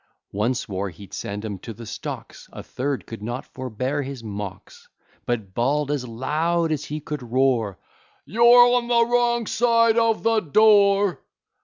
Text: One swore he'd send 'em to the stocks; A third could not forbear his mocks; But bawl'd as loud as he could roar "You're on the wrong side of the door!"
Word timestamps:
One 0.31 0.55
swore 0.55 0.89
he'd 0.89 1.13
send 1.13 1.45
'em 1.45 1.59
to 1.59 1.73
the 1.75 1.85
stocks; 1.85 2.49
A 2.51 2.63
third 2.63 3.05
could 3.05 3.21
not 3.21 3.45
forbear 3.53 4.01
his 4.01 4.23
mocks; 4.23 4.89
But 5.27 5.53
bawl'd 5.53 5.91
as 5.91 6.07
loud 6.07 6.71
as 6.71 6.85
he 6.85 6.99
could 6.99 7.21
roar 7.21 7.77
"You're 8.25 8.73
on 8.75 8.87
the 8.87 9.05
wrong 9.05 9.45
side 9.45 9.99
of 9.99 10.23
the 10.23 10.39
door!" 10.39 11.21